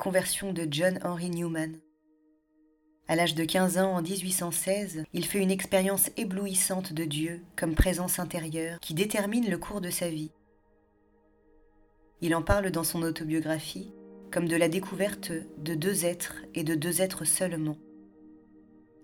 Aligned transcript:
Conversion 0.00 0.54
de 0.54 0.66
John 0.70 0.98
Henry 1.04 1.28
Newman. 1.28 1.74
À 3.06 3.16
l'âge 3.16 3.34
de 3.34 3.44
15 3.44 3.76
ans, 3.76 3.96
en 3.96 4.00
1816, 4.00 5.04
il 5.12 5.26
fait 5.26 5.40
une 5.40 5.50
expérience 5.50 6.10
éblouissante 6.16 6.94
de 6.94 7.04
Dieu 7.04 7.42
comme 7.54 7.74
présence 7.74 8.18
intérieure 8.18 8.80
qui 8.80 8.94
détermine 8.94 9.50
le 9.50 9.58
cours 9.58 9.82
de 9.82 9.90
sa 9.90 10.08
vie. 10.08 10.32
Il 12.22 12.34
en 12.34 12.40
parle 12.40 12.70
dans 12.70 12.82
son 12.82 13.02
autobiographie 13.02 13.92
comme 14.32 14.48
de 14.48 14.56
la 14.56 14.70
découverte 14.70 15.32
de 15.58 15.74
deux 15.74 16.06
êtres 16.06 16.36
et 16.54 16.64
de 16.64 16.74
deux 16.74 17.02
êtres 17.02 17.26
seulement. 17.26 17.76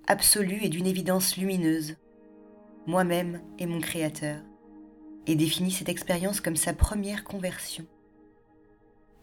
Absolu 0.06 0.60
et 0.62 0.70
d'une 0.70 0.86
évidence 0.86 1.36
lumineuse, 1.36 1.96
moi-même 2.86 3.42
et 3.58 3.66
mon 3.66 3.82
Créateur, 3.82 4.40
et 5.26 5.34
définit 5.34 5.72
cette 5.72 5.90
expérience 5.90 6.40
comme 6.40 6.56
sa 6.56 6.72
première 6.72 7.22
conversion. 7.22 7.86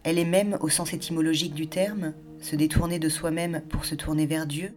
Elle 0.04 0.18
est 0.18 0.26
même, 0.26 0.58
au 0.60 0.68
sens 0.68 0.92
étymologique 0.92 1.54
du 1.54 1.66
terme, 1.66 2.12
se 2.38 2.56
détourner 2.56 2.98
de 2.98 3.08
soi-même 3.08 3.62
pour 3.70 3.86
se 3.86 3.94
tourner 3.94 4.26
vers 4.26 4.46
Dieu, 4.46 4.76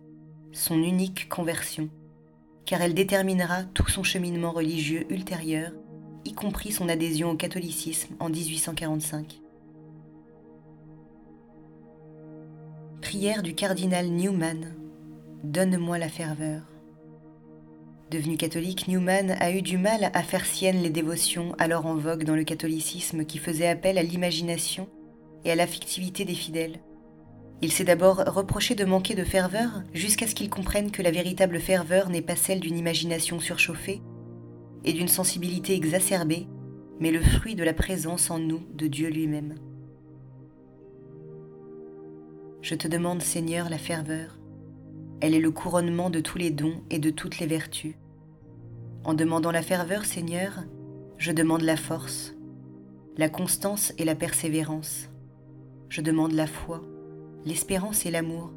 son 0.53 0.81
unique 0.81 1.27
conversion, 1.27 1.89
car 2.65 2.81
elle 2.81 2.93
déterminera 2.93 3.63
tout 3.73 3.89
son 3.89 4.03
cheminement 4.03 4.51
religieux 4.51 5.05
ultérieur, 5.09 5.71
y 6.23 6.33
compris 6.33 6.71
son 6.71 6.87
adhésion 6.87 7.31
au 7.31 7.35
catholicisme 7.35 8.15
en 8.19 8.29
1845. 8.29 9.41
Prière 13.01 13.43
du 13.43 13.53
cardinal 13.53 14.07
Newman. 14.07 14.73
Donne-moi 15.43 15.97
la 15.97 16.09
ferveur. 16.09 16.61
Devenu 18.11 18.37
catholique, 18.37 18.87
Newman 18.87 19.31
a 19.39 19.51
eu 19.51 19.61
du 19.61 19.77
mal 19.77 20.09
à 20.13 20.23
faire 20.23 20.45
sienne 20.45 20.81
les 20.81 20.89
dévotions 20.89 21.53
alors 21.59 21.85
en 21.85 21.95
vogue 21.95 22.23
dans 22.23 22.35
le 22.35 22.45
catholicisme 22.45 23.25
qui 23.25 23.37
faisaient 23.37 23.67
appel 23.67 23.97
à 23.97 24.03
l'imagination 24.03 24.87
à 25.51 25.55
l'affectivité 25.55 26.25
des 26.25 26.33
fidèles. 26.33 26.79
Il 27.61 27.71
s'est 27.71 27.83
d'abord 27.83 28.17
reproché 28.17 28.75
de 28.75 28.85
manquer 28.85 29.15
de 29.15 29.23
ferveur 29.23 29.81
jusqu'à 29.93 30.27
ce 30.27 30.35
qu'il 30.35 30.49
comprenne 30.49 30.91
que 30.91 31.01
la 31.01 31.11
véritable 31.11 31.59
ferveur 31.59 32.09
n'est 32.09 32.21
pas 32.21 32.35
celle 32.35 32.59
d'une 32.59 32.77
imagination 32.77 33.39
surchauffée 33.39 34.01
et 34.83 34.93
d'une 34.93 35.07
sensibilité 35.07 35.73
exacerbée, 35.73 36.47
mais 36.99 37.11
le 37.11 37.21
fruit 37.21 37.55
de 37.55 37.63
la 37.63 37.73
présence 37.73 38.29
en 38.29 38.37
nous 38.37 38.61
de 38.75 38.85
Dieu 38.87 39.09
lui-même. 39.09 39.55
Je 42.61 42.75
te 42.75 42.87
demande, 42.87 43.21
Seigneur, 43.21 43.69
la 43.69 43.77
ferveur. 43.77 44.37
Elle 45.19 45.33
est 45.33 45.39
le 45.39 45.51
couronnement 45.51 46.11
de 46.11 46.19
tous 46.19 46.37
les 46.37 46.51
dons 46.51 46.83
et 46.91 46.99
de 46.99 47.09
toutes 47.09 47.39
les 47.39 47.47
vertus. 47.47 47.95
En 49.03 49.15
demandant 49.15 49.51
la 49.51 49.63
ferveur, 49.63 50.05
Seigneur, 50.05 50.63
je 51.17 51.31
demande 51.31 51.61
la 51.61 51.77
force, 51.77 52.35
la 53.17 53.29
constance 53.29 53.93
et 53.97 54.05
la 54.05 54.15
persévérance 54.15 55.09
je 55.89 56.01
demande 56.01 56.33
la 56.33 56.47
foi, 56.47 56.81
l'espérance 57.45 58.05
et 58.05 58.11
l'amour. 58.11 58.51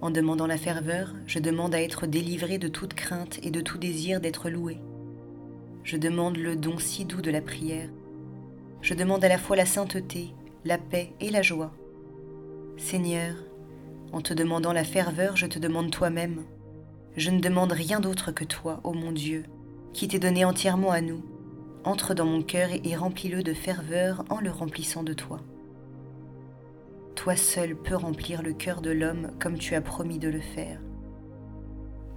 En 0.00 0.10
demandant 0.10 0.46
la 0.46 0.56
ferveur, 0.56 1.14
je 1.26 1.38
demande 1.38 1.74
à 1.74 1.82
être 1.82 2.06
délivré 2.06 2.58
de 2.58 2.68
toute 2.68 2.94
crainte 2.94 3.40
et 3.42 3.50
de 3.50 3.60
tout 3.60 3.78
désir 3.78 4.20
d'être 4.20 4.48
loué. 4.48 4.78
Je 5.82 5.96
demande 5.96 6.36
le 6.36 6.56
don 6.56 6.78
si 6.78 7.04
doux 7.04 7.20
de 7.20 7.30
la 7.30 7.40
prière. 7.40 7.88
Je 8.80 8.94
demande 8.94 9.24
à 9.24 9.28
la 9.28 9.38
fois 9.38 9.56
la 9.56 9.66
sainteté, 9.66 10.32
la 10.64 10.78
paix 10.78 11.12
et 11.20 11.30
la 11.30 11.42
joie. 11.42 11.72
Seigneur, 12.76 13.34
en 14.12 14.20
te 14.20 14.32
demandant 14.32 14.72
la 14.72 14.84
ferveur, 14.84 15.36
je 15.36 15.46
te 15.46 15.58
demande 15.58 15.90
toi-même. 15.90 16.44
Je 17.16 17.30
ne 17.30 17.40
demande 17.40 17.72
rien 17.72 18.00
d'autre 18.00 18.32
que 18.32 18.44
toi, 18.44 18.80
ô 18.84 18.92
mon 18.92 19.12
Dieu, 19.12 19.44
qui 19.92 20.08
t'es 20.08 20.18
donné 20.18 20.44
entièrement 20.44 20.92
à 20.92 21.00
nous. 21.00 21.22
Entre 21.84 22.14
dans 22.14 22.24
mon 22.24 22.42
cœur 22.42 22.70
et 22.84 22.96
remplis-le 22.96 23.42
de 23.42 23.52
ferveur 23.52 24.24
en 24.30 24.40
le 24.40 24.50
remplissant 24.50 25.02
de 25.02 25.12
toi. 25.12 25.40
Toi 27.14 27.36
seul 27.36 27.76
peux 27.76 27.96
remplir 27.96 28.42
le 28.42 28.52
cœur 28.52 28.80
de 28.80 28.90
l'homme 28.90 29.32
comme 29.38 29.58
tu 29.58 29.74
as 29.74 29.80
promis 29.80 30.18
de 30.18 30.28
le 30.28 30.40
faire. 30.40 30.80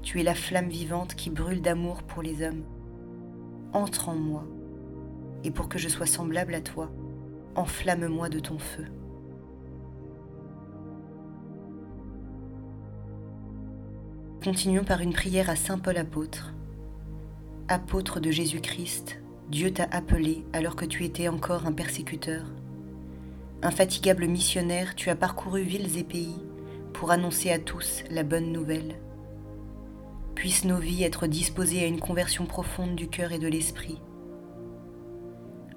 Tu 0.02 0.20
es 0.20 0.24
la 0.24 0.36
flamme 0.36 0.70
vivante 0.70 1.16
qui 1.16 1.30
brûle 1.30 1.62
d'amour 1.62 2.04
pour 2.04 2.22
les 2.22 2.46
hommes. 2.46 2.64
Entre 3.74 4.10
en 4.10 4.16
moi, 4.16 4.46
et 5.44 5.52
pour 5.52 5.68
que 5.70 5.80
je 5.80 5.90
sois 5.90 6.06
semblable 6.06 6.54
à 6.54 6.62
toi, 6.62 6.92
enflamme-moi 7.56 8.30
de 8.30 8.40
ton 8.40 8.60
feu. 8.60 8.86
Continuons 14.44 14.84
par 14.84 15.00
une 15.00 15.14
prière 15.14 15.50
à 15.50 15.56
Saint 15.56 15.80
Paul 15.80 15.98
apôtre. 15.98 16.54
Apôtre 17.70 18.20
de 18.20 18.30
Jésus-Christ, 18.30 19.22
Dieu 19.50 19.72
t'a 19.72 19.88
appelé 19.90 20.46
alors 20.52 20.76
que 20.76 20.86
tu 20.86 21.06
étais 21.06 21.30
encore 21.30 21.66
un 21.66 21.72
persécuteur 21.72 22.44
Infatigable 23.64 24.28
missionnaire, 24.28 24.94
tu 24.94 25.10
as 25.10 25.16
parcouru 25.16 25.62
villes 25.62 25.98
et 25.98 26.04
pays 26.04 26.36
pour 26.92 27.12
annoncer 27.12 27.50
à 27.50 27.60
tous 27.60 28.04
la 28.12 28.24
bonne 28.24 28.52
nouvelle. 28.52 28.96
Puissent 30.36 30.66
nos 30.66 30.80
vies 30.80 31.06
être 31.06 31.28
disposées 31.28 31.82
à 31.82 31.88
une 31.88 32.02
conversion 32.02 32.46
profonde 32.46 32.96
du 32.96 33.08
cœur 33.08 33.32
et 33.32 33.40
de 33.40 33.48
l'esprit. 33.48 34.02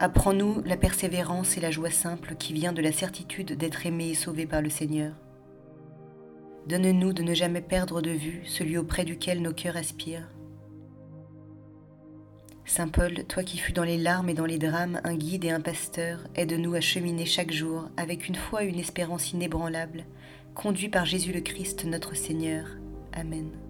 Apprends-nous 0.01 0.63
la 0.65 0.77
persévérance 0.77 1.57
et 1.57 1.61
la 1.61 1.71
joie 1.71 1.93
simple 1.93 2.35
qui 2.35 2.53
vient 2.53 2.73
de 2.73 2.83
la 2.83 2.91
certitude 2.91 3.57
d'être 3.57 3.87
aimé 3.87 4.09
et 4.09 4.15
sauvé 4.15 4.47
par 4.47 4.63
le 4.63 4.71
Seigneur. 4.71 5.13
Donne-nous 6.67 7.13
de 7.13 7.23
ne 7.23 7.35
jamais 7.35 7.61
perdre 7.61 8.03
de 8.03 8.11
vue 8.11 8.43
celui 8.47 8.79
auprès 8.79 9.05
duquel 9.05 9.41
nos 9.41 9.53
cœurs 9.53 9.77
aspirent 9.77 10.29
Saint 12.67 12.89
Paul, 12.89 13.25
toi 13.29 13.45
qui 13.45 13.59
fus 13.59 13.73
dans 13.73 13.85
les 13.85 13.97
larmes 13.97 14.29
et 14.29 14.35
dans 14.35 14.45
les 14.45 14.59
drames 14.59 15.01
un 15.05 15.15
guide 15.15 15.45
et 15.45 15.51
un 15.51 15.61
pasteur, 15.61 16.19
aide-nous 16.35 16.75
à 16.75 16.81
cheminer 16.81 17.25
chaque 17.25 17.53
jour 17.53 17.89
avec 17.97 18.29
une 18.29 18.35
foi 18.35 18.65
et 18.65 18.69
une 18.69 18.81
espérance 18.81 19.33
inébranlables, 19.33 20.05
conduits 20.55 20.89
par 20.89 21.07
Jésus 21.07 21.33
le 21.33 21.41
Christ 21.41 21.85
notre 21.85 22.17
Seigneur. 22.17 22.67
Amen. 23.13 23.66